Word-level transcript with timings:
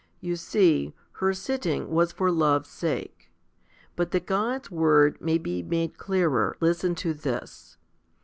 You 0.19 0.35
see, 0.35 0.95
her 1.19 1.31
sitting 1.31 1.91
was 1.91 2.11
for 2.11 2.31
love's 2.31 2.71
sake. 2.71 3.29
But 3.95 4.09
that 4.09 4.25
God's 4.25 4.71
word 4.71 5.21
may 5.21 5.37
be 5.37 5.61
made 5.61 5.99
clearer, 5.99 6.57
listen 6.59 6.95
to 6.95 7.13
this. 7.13 7.77